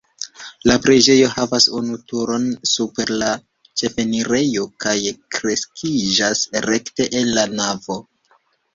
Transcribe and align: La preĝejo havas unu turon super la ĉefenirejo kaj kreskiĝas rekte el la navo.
La 0.69 0.77
preĝejo 0.85 1.27
havas 1.33 1.67
unu 1.79 1.97
turon 2.13 2.47
super 2.71 3.13
la 3.25 3.29
ĉefenirejo 3.83 4.67
kaj 4.87 4.97
kreskiĝas 5.39 6.47
rekte 6.71 7.11
el 7.25 7.35
la 7.41 7.49
navo. 7.59 8.05